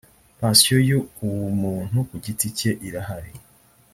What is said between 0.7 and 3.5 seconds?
yu umuntu ku giti cyeirahari